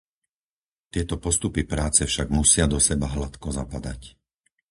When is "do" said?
2.73-2.79